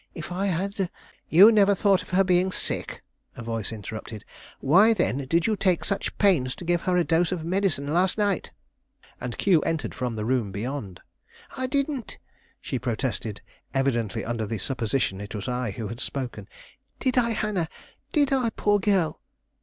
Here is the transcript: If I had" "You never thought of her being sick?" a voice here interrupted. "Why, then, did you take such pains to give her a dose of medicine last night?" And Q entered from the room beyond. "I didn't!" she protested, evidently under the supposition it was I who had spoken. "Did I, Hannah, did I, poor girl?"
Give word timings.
If 0.15 0.31
I 0.31 0.47
had" 0.47 0.89
"You 1.39 1.51
never 1.51 1.75
thought 1.75 2.01
of 2.01 2.09
her 2.09 2.23
being 2.23 2.51
sick?" 2.51 3.03
a 3.35 3.43
voice 3.43 3.69
here 3.69 3.75
interrupted. 3.75 4.25
"Why, 4.59 4.95
then, 4.95 5.27
did 5.29 5.45
you 5.45 5.55
take 5.55 5.85
such 5.85 6.17
pains 6.17 6.55
to 6.55 6.65
give 6.65 6.81
her 6.89 6.97
a 6.97 7.03
dose 7.03 7.31
of 7.31 7.45
medicine 7.45 7.93
last 7.93 8.17
night?" 8.17 8.49
And 9.19 9.37
Q 9.37 9.61
entered 9.61 9.93
from 9.93 10.15
the 10.15 10.25
room 10.25 10.51
beyond. 10.51 11.01
"I 11.55 11.67
didn't!" 11.67 12.17
she 12.59 12.79
protested, 12.79 13.41
evidently 13.75 14.25
under 14.25 14.47
the 14.47 14.57
supposition 14.57 15.21
it 15.21 15.35
was 15.35 15.47
I 15.47 15.69
who 15.69 15.87
had 15.87 15.99
spoken. 15.99 16.49
"Did 16.99 17.19
I, 17.19 17.29
Hannah, 17.33 17.69
did 18.11 18.33
I, 18.33 18.49
poor 18.49 18.79
girl?" 18.79 19.21